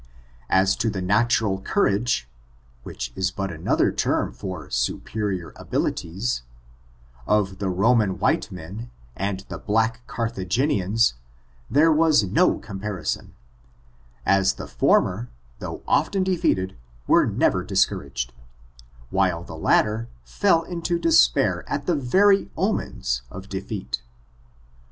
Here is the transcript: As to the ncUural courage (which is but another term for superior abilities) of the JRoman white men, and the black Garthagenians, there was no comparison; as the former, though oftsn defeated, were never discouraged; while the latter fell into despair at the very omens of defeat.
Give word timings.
As 0.49 0.75
to 0.77 0.89
the 0.89 1.03
ncUural 1.03 1.63
courage 1.63 2.27
(which 2.81 3.13
is 3.15 3.29
but 3.29 3.51
another 3.51 3.91
term 3.91 4.33
for 4.33 4.67
superior 4.71 5.53
abilities) 5.57 6.41
of 7.27 7.59
the 7.59 7.67
JRoman 7.67 8.17
white 8.17 8.51
men, 8.51 8.89
and 9.15 9.41
the 9.41 9.59
black 9.59 10.01
Garthagenians, 10.07 11.13
there 11.69 11.91
was 11.91 12.23
no 12.23 12.57
comparison; 12.57 13.35
as 14.25 14.53
the 14.55 14.65
former, 14.67 15.29
though 15.59 15.83
oftsn 15.87 16.23
defeated, 16.23 16.75
were 17.05 17.27
never 17.27 17.63
discouraged; 17.63 18.33
while 19.11 19.43
the 19.43 19.55
latter 19.55 20.09
fell 20.23 20.63
into 20.63 20.97
despair 20.97 21.63
at 21.69 21.85
the 21.85 21.93
very 21.95 22.49
omens 22.57 23.21
of 23.29 23.47
defeat. 23.49 24.01